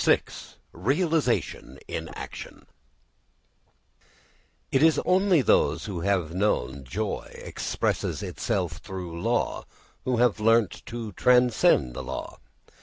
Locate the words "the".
11.93-12.01